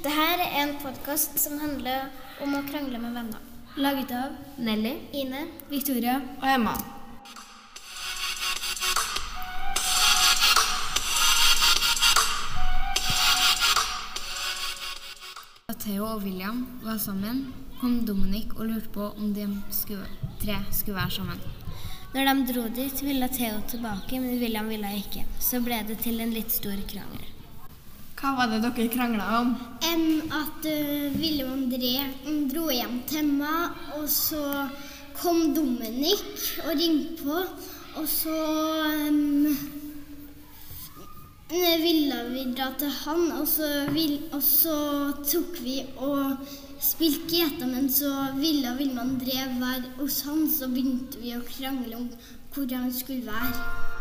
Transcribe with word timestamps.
Dette 0.00 0.16
er 0.16 0.40
en 0.62 0.70
podkast 0.80 1.34
som 1.36 1.58
handler 1.60 2.06
om 2.40 2.54
å 2.56 2.60
krangle 2.64 2.96
med 3.02 3.12
venner. 3.12 3.40
Laget 3.76 4.12
av 4.16 4.36
Nelly. 4.56 4.94
Ine. 5.12 5.42
Victoria 5.68 6.14
Og 6.38 6.46
Emma. 6.48 6.72
Da 15.68 15.76
Theo 15.84 16.06
og 16.06 16.24
William 16.24 16.62
var 16.80 16.96
sammen, 16.96 17.42
kom 17.82 17.98
Dominic 18.08 18.54
og 18.56 18.70
lurte 18.70 18.94
på 18.94 19.10
om 19.10 19.34
de 19.36 19.44
skulle, 19.68 20.08
tre 20.40 20.56
skulle 20.70 20.96
være 20.96 21.18
sammen. 21.18 21.44
Når 22.14 22.30
de 22.30 22.54
dro 22.54 22.64
dit, 22.80 23.04
ville 23.04 23.28
Theo 23.36 23.60
tilbake, 23.68 24.16
men 24.16 24.40
William 24.40 24.72
ville 24.72 24.94
ikke. 25.02 25.26
Så 25.36 25.60
ble 25.60 25.82
det 25.92 26.00
til 26.06 26.24
en 26.24 26.32
litt 26.32 26.56
stor 26.56 26.80
krangel. 26.88 27.28
Hva 28.20 28.34
var 28.36 28.50
det 28.52 28.58
dere 28.60 28.88
krangla 28.92 29.26
om? 29.38 29.52
at 30.36 30.66
uh, 30.68 31.12
William 31.16 31.54
André 31.54 31.94
dro 32.50 32.66
hjem 32.68 32.98
til 33.08 33.30
meg, 33.38 33.78
og 33.96 34.04
så 34.12 34.42
kom 35.16 35.54
Dominic 35.56 36.50
og 36.66 36.74
ringte 36.76 37.24
på, 37.24 37.38
og 37.96 38.08
så 38.08 38.36
um, 39.08 39.48
ville 41.48 42.18
vi 42.34 42.44
dra 42.52 42.68
til 42.78 42.92
han, 43.06 43.24
og 43.38 43.48
så, 43.48 43.70
vil, 43.94 44.18
og 44.36 44.44
så 44.44 44.76
tok 45.24 45.56
vi 45.64 45.78
og 45.96 46.44
spilte 46.76 47.24
GTA, 47.32 47.70
men 47.72 47.88
så 47.88 48.12
ville 48.36 48.76
William 48.76 49.00
André 49.06 49.48
være 49.62 49.96
hos 49.96 50.20
han, 50.28 50.44
så 50.52 50.68
begynte 50.68 51.24
vi 51.24 51.32
å 51.38 51.46
krangle 51.48 52.04
om 52.04 52.12
hvor 52.52 52.68
han 52.76 52.92
skulle 52.92 53.32
være. 53.32 53.99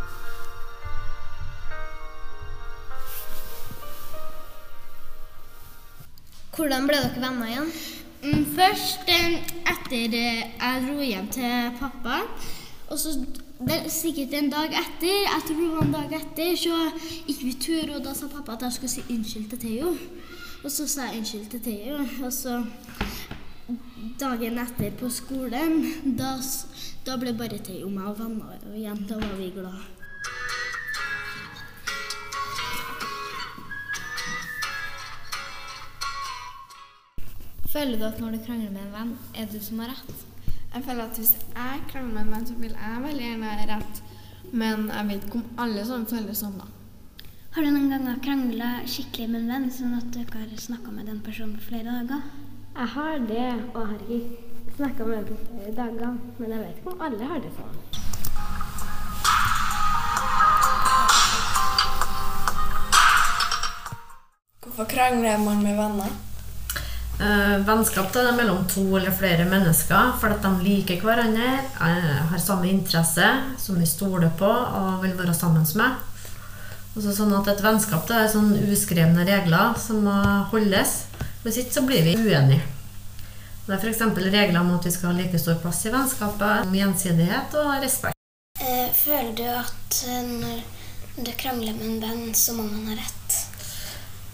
Hvordan 6.59 6.89
ble 6.89 6.97
dere 6.99 7.21
venner 7.23 7.47
igjen? 7.47 7.69
Mm, 8.19 8.41
Først 8.51 9.07
eh, 9.07 9.35
etter 9.71 10.15
eh, 10.17 10.39
jeg 10.59 10.81
dro 10.83 11.05
hjem 11.07 11.27
til 11.31 11.69
pappa. 11.79 12.17
Og 12.91 12.99
så 12.99 13.13
sikkert 13.87 14.33
en 14.35 14.49
dag 14.51 14.73
etter, 14.75 15.21
jeg 15.23 15.45
tror 15.45 15.61
det 15.61 15.69
var 15.71 15.85
en 15.85 15.93
dag 15.93 16.15
etter, 16.17 16.49
så 16.59 16.81
gikk 17.29 17.45
vi 17.45 17.53
tur, 17.63 17.93
og 17.95 18.03
da 18.03 18.11
sa 18.17 18.27
pappa 18.33 18.57
at 18.57 18.65
jeg 18.67 18.75
skulle 18.75 18.91
si 18.91 19.05
unnskyld 19.07 19.47
til 19.53 19.61
Theo. 19.63 19.93
Og 20.65 20.73
så 20.75 20.87
sa 20.91 21.07
jeg 21.07 21.21
unnskyld 21.21 21.47
til 21.53 21.63
Theo. 21.69 22.01
Og 22.27 22.33
så 22.35 22.57
dagen 24.19 24.59
etter 24.59 24.91
på 24.99 25.13
skolen, 25.15 25.79
da, 26.19 26.33
da 27.07 27.15
ble 27.23 27.37
bare 27.39 27.61
Theo 27.69 27.87
meg 27.87 28.11
og 28.11 28.19
venner 28.19 28.75
igjen. 28.75 29.07
Da 29.07 29.21
var 29.23 29.39
vi 29.39 29.53
glade. 29.55 29.98
Føler 37.69 37.99
du 38.01 38.05
at 38.07 38.17
når 38.17 38.31
du 38.33 38.39
krangler 38.45 38.71
med 38.73 38.81
en 38.81 38.93
venn, 38.95 39.09
er 39.37 39.45
du 39.45 39.59
som 39.61 39.77
har 39.83 39.91
rett? 39.91 40.21
Jeg 40.73 40.83
føler 40.87 41.03
at 41.03 41.17
Hvis 41.17 41.35
jeg 41.37 41.81
krangler 41.91 42.13
med 42.13 42.21
en 42.23 42.31
venn, 42.33 42.45
så 42.47 42.53
vil 42.57 42.71
jeg 42.73 43.01
veldig 43.03 43.25
gjerne 43.25 43.49
ha 43.49 43.65
rett. 43.69 43.99
Men 44.51 44.87
jeg 44.89 45.07
vet 45.09 45.25
ikke 45.27 45.37
om 45.37 45.59
alle 45.61 45.83
sånne 45.85 46.09
føler 46.09 46.37
sånn, 46.39 46.55
da. 46.57 46.65
Har 47.53 47.65
du 47.65 47.69
noen 47.69 47.91
ganger 47.93 48.23
krangla 48.25 48.69
skikkelig 48.89 49.27
med 49.29 49.41
en 49.43 49.51
venn, 49.53 49.67
sånn 49.75 49.93
at 49.99 50.07
du 50.09 50.17
ikke 50.23 50.41
har 50.41 50.63
snakka 50.63 50.93
med 50.95 51.11
den 51.11 51.19
personen 51.21 51.53
på 51.59 51.67
flere 51.67 51.93
dager? 51.93 52.23
Jeg 52.79 52.89
har 52.95 53.19
det, 53.29 53.49
og 53.75 53.77
jeg 53.77 53.89
har 53.91 54.01
ikke 54.17 54.73
snakka 54.79 55.05
med 55.05 55.15
den 55.17 55.27
på 55.29 55.35
flere 55.51 55.73
dager. 55.77 56.15
Men 56.39 56.55
jeg 56.55 56.63
vet 56.63 56.79
ikke 56.81 56.95
om 56.95 57.03
alle 57.05 57.29
har 57.33 57.43
det 57.43 57.51
sånn. 57.59 57.77
Hvorfor 64.65 64.89
krangler 64.95 65.37
man 65.45 65.61
med 65.61 65.77
venner? 65.77 66.17
Eh, 67.19 67.57
vennskap 67.67 68.13
da, 68.13 68.21
det 68.23 68.29
er 68.31 68.35
mellom 68.37 68.61
to 68.71 68.83
eller 68.95 69.11
flere 69.11 69.43
mennesker 69.43 70.13
fordi 70.21 70.37
de 70.39 70.51
liker 70.63 71.01
hverandre, 71.03 71.49
uh, 71.75 72.13
har 72.31 72.39
samme 72.39 72.69
interesse, 72.71 73.27
som 73.59 73.75
vi 73.75 73.87
stoler 73.89 74.31
på 74.39 74.47
og 74.47 75.01
vil 75.03 75.17
være 75.17 75.35
sammen 75.35 75.67
med. 75.81 75.97
Også 76.95 77.11
sånn 77.17 77.35
at 77.35 77.51
Et 77.51 77.63
vennskap 77.63 78.07
da, 78.07 78.21
er 78.23 78.31
sånn 78.31 78.55
uskrevne 78.71 79.27
regler 79.27 79.75
som 79.75 79.99
må 80.07 80.15
holdes. 80.53 80.95
Hvis 81.43 81.59
ikke 81.59 81.75
så 81.75 81.83
blir 81.87 82.07
vi 82.07 82.15
uenige. 82.15 82.63
Det 83.67 83.75
er 83.75 83.83
f.eks. 83.83 84.01
regler 84.15 84.61
om 84.61 84.71
at 84.77 84.87
vi 84.87 84.91
skal 84.95 85.11
ha 85.11 85.19
like 85.19 85.39
stor 85.39 85.59
plass 85.59 85.83
i 85.85 85.91
vennskapet, 85.93 86.65
om 86.65 86.75
gjensidighet 86.75 87.53
og 87.59 87.83
respekt. 87.83 88.15
Eh, 88.63 88.87
føler 88.95 89.35
du 89.35 89.45
at 89.51 89.99
når 90.23 90.63
du 91.19 91.31
krangler 91.35 91.75
med 91.75 91.85
en 91.85 92.01
venn, 92.01 92.33
så 92.33 92.55
må 92.55 92.63
man 92.63 92.87
ha 92.89 92.97
rett? 93.03 93.28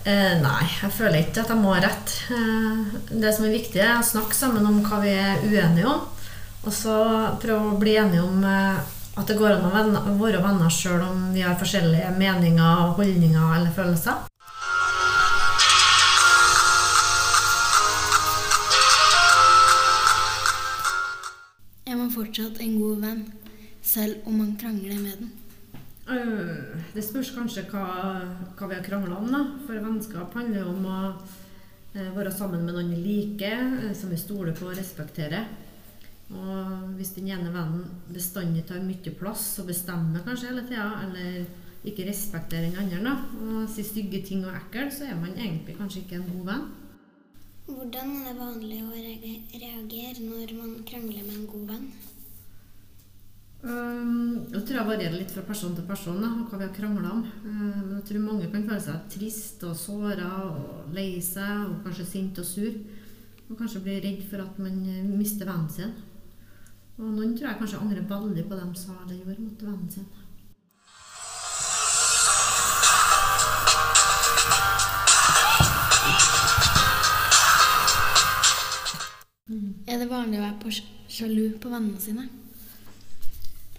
Eh, 0.05 0.35
nei, 0.37 0.65
jeg 0.83 0.93
føler 0.93 1.23
ikke 1.23 1.41
at 1.41 1.49
jeg 1.49 1.57
må 1.57 1.71
ha 1.73 1.79
rett. 1.81 2.11
Eh, 2.29 2.97
det 3.09 3.31
som 3.33 3.47
er 3.47 3.55
viktig, 3.55 3.79
er 3.81 3.95
å 3.97 4.05
snakke 4.05 4.37
sammen 4.37 4.67
om 4.69 4.83
hva 4.85 4.99
vi 5.01 5.15
er 5.17 5.39
uenige 5.41 5.87
om. 5.89 6.03
Og 6.61 6.73
så 6.73 6.97
prøve 7.41 7.71
å 7.71 7.79
bli 7.81 7.95
enige 7.97 8.21
om 8.21 8.43
eh, 8.45 8.83
at 9.17 9.25
det 9.25 9.37
går 9.39 9.55
an 9.55 9.65
å 9.65 9.71
være 10.19 10.43
venner 10.43 10.69
sjøl 10.69 11.01
om 11.07 11.23
vi 11.33 11.41
har 11.41 11.57
forskjellige 11.57 12.11
meninger, 12.19 12.91
holdninger 12.99 13.55
eller 13.55 13.73
følelser. 13.73 14.27
Er 21.89 21.97
man 21.97 22.13
fortsatt 22.13 22.61
en 22.61 22.77
god 22.77 23.01
venn, 23.07 23.25
selv 23.81 24.29
om 24.29 24.37
man 24.43 24.53
krangler 24.61 25.01
med 25.01 25.17
den? 25.17 25.33
Eh, 26.05 26.81
det 26.93 27.01
spørs 27.01 27.31
kanskje 27.33 27.65
hva, 27.71 27.85
hva 28.53 28.69
vi 28.69 28.77
har 28.77 28.85
krangla 28.85 29.17
om. 29.17 29.31
da. 29.31 29.41
For 29.65 29.81
vennskap 29.81 30.37
handler 30.37 30.69
om 30.69 30.85
å 30.85 30.99
eh, 31.95 32.11
være 32.13 32.33
sammen 32.33 32.65
med 32.65 32.77
noen 32.77 32.93
vi 32.93 33.01
liker, 33.01 33.63
eh, 33.81 33.93
som 33.97 34.13
vi 34.13 34.19
stoler 34.21 34.53
på 34.57 34.69
og 34.69 34.77
respekterer. 34.77 35.49
Og 36.29 36.95
hvis 36.97 37.13
den 37.17 37.29
ene 37.29 37.51
vennen 37.53 37.85
bestandig 38.09 38.65
tar 38.69 38.81
mye 38.81 39.13
plass 39.17 39.59
og 39.61 39.69
bestemmer 39.69 40.23
kanskje 40.25 40.49
hele 40.49 40.65
tida, 40.65 40.87
eller 41.05 41.45
ikke 41.85 42.07
respekterer 42.07 42.71
den 42.71 42.79
andre 42.81 43.01
da, 43.05 43.13
og 43.45 43.67
sier 43.69 43.85
stygge 43.85 44.23
ting 44.25 44.41
og 44.45 44.55
ekkel, 44.57 44.89
så 44.93 45.05
er 45.05 45.19
man 45.19 45.37
egentlig 45.37 45.77
kanskje 45.77 46.01
ikke 46.01 46.17
en 46.17 46.31
god 46.31 46.49
venn. 46.49 46.65
Hvordan 47.65 48.11
er 48.15 48.25
det 48.25 48.39
vanlig 48.39 48.81
å 48.85 48.91
reagere 48.93 50.25
når 50.25 50.57
man 50.57 50.75
krangler 50.85 51.25
med 51.25 51.37
en 51.39 51.47
god 51.49 51.71
venn? 51.73 51.87
Um, 53.65 54.45
jeg 54.53 54.61
tror 54.61 54.77
jeg 54.77 54.87
varierer 54.91 55.15
litt 55.17 55.31
fra 55.33 55.41
person 55.41 55.71
til 55.73 55.87
person 55.89 56.19
da, 56.21 56.27
hva 56.45 56.59
vi 56.59 56.67
har 56.67 56.73
krangla 56.75 57.15
om. 57.15 57.23
Uh, 57.41 57.79
men 57.79 57.95
jeg 57.95 58.03
tror 58.11 58.21
mange 58.27 58.49
kan 58.53 58.65
føle 58.67 58.83
seg 58.83 59.07
trist 59.09 59.63
og 59.65 59.73
såra 59.79 60.27
og 60.51 60.91
lei 60.93 61.15
seg 61.25 61.63
og 61.71 61.79
kanskje 61.87 62.05
sint 62.11 62.41
og 62.43 62.45
sur. 62.45 62.77
Og 63.49 63.57
kanskje 63.57 63.81
bli 63.81 63.95
redd 64.03 64.21
for 64.29 64.41
at 64.41 64.61
man 64.61 64.77
eh, 64.89 65.01
mister 65.05 65.45
vennen 65.45 65.69
sin. 65.69 65.91
Og 66.97 67.09
noen 67.09 67.33
tror 67.37 67.51
jeg 67.51 67.59
kanskje 67.59 67.81
angrer 67.81 68.07
veldig 68.09 68.45
på 68.45 68.57
det 68.57 68.69
de 68.69 68.79
sa 68.81 68.95
eller 69.01 69.19
gjorde 69.19 69.41
mot 69.45 69.65
vennen 69.69 69.91
sin. 69.93 70.07
Er 79.85 80.01
det 80.01 80.09
vanlig 80.09 80.41
å 80.41 80.47
være 80.47 80.73
sjalu 81.09 81.45
på 81.61 81.69
vennene 81.69 82.01
sine? 82.01 82.44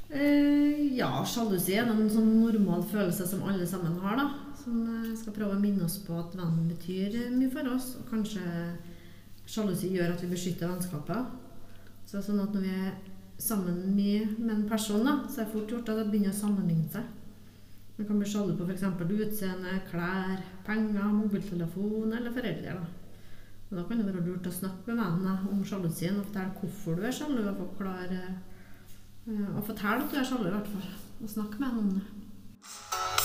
Eh, 0.09 0.95
ja, 0.95 1.09
sjalusi 1.27 1.75
er 1.75 1.89
en 1.91 2.07
sånn 2.11 2.29
normal 2.39 2.85
følelse 2.87 3.27
som 3.27 3.43
alle 3.43 3.67
sammen 3.67 3.99
har. 4.05 4.21
da. 4.21 4.29
Som 4.61 4.85
eh, 4.87 5.17
skal 5.19 5.35
prøve 5.35 5.57
å 5.57 5.63
minne 5.63 5.87
oss 5.87 5.99
på 6.07 6.15
at 6.21 6.37
vennen 6.39 6.69
betyr 6.71 7.17
eh, 7.25 7.35
mye 7.35 7.51
for 7.51 7.75
oss. 7.75 7.97
Og 7.99 8.07
kanskje 8.13 8.45
sjalusi 9.47 9.91
gjør 9.95 10.15
at 10.15 10.23
vi 10.23 10.31
beskytter 10.31 10.71
vennskapet. 10.71 11.35
Så 12.07 12.23
sånn 12.23 12.43
at 12.45 12.55
når 12.55 12.67
vi 12.69 12.75
er 12.87 12.95
sammen 13.43 13.83
mye 13.97 14.25
med 14.39 14.55
en 14.55 14.69
person, 14.71 15.03
da, 15.05 15.19
så 15.27 15.43
er 15.43 15.49
det 15.49 15.55
fort 15.57 15.73
gjort 15.75 15.91
at 15.91 15.99
det 16.01 16.11
begynner 16.13 16.35
å 16.35 16.39
sammenligne 16.39 16.89
seg. 16.95 17.13
Man 17.97 18.07
kan 18.07 18.21
bli 18.21 18.29
sjalu 18.29 18.53
på 18.57 18.67
f.eks. 18.69 18.85
utseende, 19.27 19.79
klær, 19.91 20.41
penger, 20.67 21.07
mobiltelefon 21.17 22.13
eller 22.13 22.33
foreldre. 22.33 22.77
da. 22.77 23.23
Og 23.67 23.79
Da 23.81 23.83
kan 23.89 23.99
det 23.99 24.07
være 24.07 24.23
lurt 24.23 24.47
å 24.47 24.53
snakke 24.55 24.93
med 24.93 25.01
vennen 25.03 25.49
om 25.51 25.65
sjalusien 25.67 26.21
og 26.21 26.29
fortelle 26.29 26.61
hvorfor 26.61 27.01
du 27.01 27.07
er 27.09 27.17
sjalu. 27.17 27.41
og 27.43 27.57
forklare 27.65 28.37
Og 29.27 29.63
fortell 29.67 30.03
at 30.05 30.13
du 30.13 30.17
er 30.21 30.25
sjalu, 30.29 30.47
i 30.47 30.55
hvert 30.55 30.69
fall. 30.71 30.91
Og 31.23 31.31
snakk 31.31 31.59
med 31.59 31.69
henne 31.69 31.81
om 31.81 31.91
det. 31.97 33.17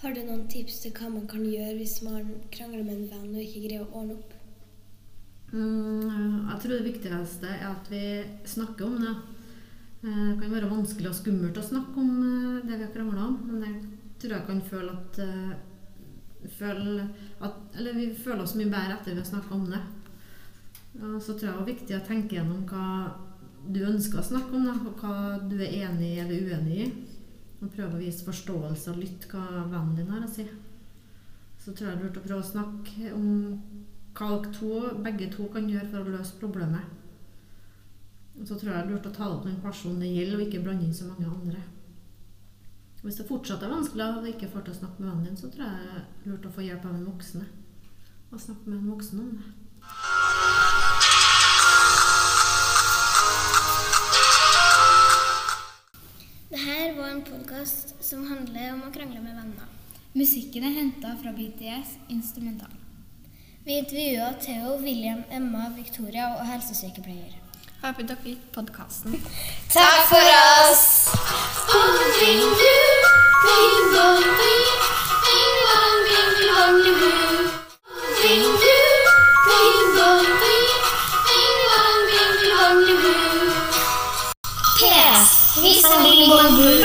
Har 0.00 0.14
du 0.16 0.20
noen 0.24 0.46
tips 0.48 0.78
til 0.82 0.94
hva 0.96 1.10
man 1.12 1.26
kan 1.28 1.42
gjøre 1.44 1.76
hvis 1.76 1.98
man 2.06 2.30
krangler 2.54 2.86
med 2.86 2.94
en 2.96 3.10
venn 3.10 3.34
og 3.34 3.42
ikke 3.42 3.64
greier 3.66 3.84
å 3.84 3.90
ordne 4.00 4.16
opp? 4.16 4.32
Mm, 5.50 6.46
jeg 6.46 6.62
tror 6.62 6.72
det 6.72 6.86
viktigste 6.86 7.50
er 7.52 7.66
at 7.68 7.90
vi 7.92 8.02
snakker 8.48 8.86
om 8.86 8.96
det. 9.02 9.14
Eh, 10.06 10.28
Det 10.30 10.38
kan 10.40 10.54
være 10.56 10.70
vanskelig 10.70 11.10
og 11.10 11.18
skummelt 11.20 11.58
å 11.60 11.66
snakke 11.68 12.00
om 12.00 12.12
eh, 12.24 12.62
det 12.64 12.78
vi 12.78 12.86
har 12.86 12.94
krangla 12.94 13.26
om, 13.26 13.36
men 13.50 13.66
jeg 13.66 13.82
tror 14.22 14.36
jeg 14.38 14.46
kan 14.46 14.62
føle 14.70 14.94
at, 14.96 15.18
eh, 15.26 16.48
føle 16.56 17.08
at 17.44 17.76
Eller 17.76 17.92
vi 17.92 18.14
føler 18.14 18.42
oss 18.42 18.54
mye 18.56 18.72
bedre 18.72 18.96
etter 18.96 19.12
vi 19.12 19.20
har 19.20 19.28
snakka 19.34 19.54
om 19.54 19.68
det. 19.68 19.82
Og 20.98 21.20
så 21.22 21.36
tror 21.36 21.46
jeg 21.46 21.54
det 21.54 21.60
er 21.62 21.68
viktig 21.70 21.96
å 21.96 22.06
tenke 22.06 22.36
gjennom 22.36 22.64
hva 22.68 22.86
du 23.70 23.78
ønsker 23.86 24.20
å 24.20 24.26
snakke 24.26 24.56
om, 24.56 24.66
da, 24.66 24.74
og 24.88 24.98
hva 24.98 25.38
du 25.46 25.56
er 25.60 25.76
enig 25.84 26.14
i 26.14 26.20
eller 26.22 26.48
uenig 26.48 26.78
i. 26.82 26.88
Og 27.60 27.70
prøve 27.70 27.98
å 27.98 28.00
vise 28.00 28.24
forståelse 28.26 28.92
og 28.92 29.02
lytte 29.02 29.30
hva 29.30 29.66
vennen 29.68 29.98
din 29.98 30.10
har 30.10 30.24
å 30.24 30.30
si. 30.30 30.46
Så 31.60 31.74
tror 31.76 31.90
jeg 31.90 31.98
det 31.98 32.00
er 32.00 32.06
lurt 32.06 32.20
å 32.20 32.24
prøve 32.24 32.40
å 32.42 32.50
snakke 32.50 33.12
om 33.14 33.28
hva 34.16 34.30
to, 34.50 34.70
begge 35.04 35.28
to 35.32 35.46
kan 35.52 35.68
gjøre 35.70 35.90
for 35.92 36.02
å 36.02 36.14
løse 36.16 36.40
problemet. 36.40 36.96
Og 38.40 38.48
så 38.48 38.56
tror 38.56 38.72
jeg 38.72 38.78
det 38.78 38.80
er 38.86 38.94
lurt 38.94 39.10
å 39.10 39.12
ta 39.14 39.28
opp 39.28 39.44
den 39.44 39.60
personen 39.62 40.00
det 40.02 40.10
gjelder, 40.14 40.40
og 40.40 40.46
ikke 40.48 40.64
blande 40.64 40.88
inn 40.88 40.96
så 40.96 41.10
mange 41.10 41.28
andre. 41.28 41.62
Hvis 43.00 43.16
det 43.16 43.28
fortsatt 43.28 43.62
er 43.64 43.72
vanskelig 43.72 44.06
og 44.06 44.24
du 44.24 44.30
ikke 44.32 44.48
får 44.52 44.66
til 44.66 44.74
å 44.74 44.80
snakke 44.80 45.00
med 45.00 45.10
vennen 45.10 45.28
din, 45.30 45.40
så 45.40 45.48
tror 45.52 45.66
jeg 45.66 45.84
det 45.84 45.92
er 46.00 46.32
lurt 46.32 46.48
å 46.48 46.54
få 46.56 46.64
hjelp 46.64 46.88
av 46.88 46.96
en 46.96 47.08
voksne. 47.08 47.46
Og 48.30 48.40
snakke 48.40 48.68
med 48.68 48.80
en 48.80 48.90
voksen 48.92 49.22
om 49.22 49.30
det. 49.38 49.54
podkast 57.30 57.94
som 58.04 58.24
handler 58.26 58.72
om 58.74 58.82
å 58.86 58.92
krangle 58.94 59.20
med 59.22 59.36
venner. 59.38 59.66
Musikken 60.18 60.64
er 60.66 60.74
henta 60.74 61.12
fra 61.20 61.32
BTS 61.36 61.94
Instrumental. 62.10 62.72
Vi 63.64 63.76
intervjua 63.78 64.32
Theo, 64.42 64.78
William, 64.82 65.22
Emma, 65.30 65.68
Victoria 65.76 66.32
og 66.38 66.46
helsesykepleier. 66.48 67.36
Håper 67.84 68.08
dere 68.08 68.26
likte 68.26 68.54
podkasten. 68.56 69.14
Takk 69.74 70.10
for 70.10 70.26
oss! 70.40 70.84
Yes, 84.80 85.60
we 85.62 85.74
sang 85.74 86.02
Bing 86.02 86.28
Bong 86.28 86.56
Boo. 86.56 86.79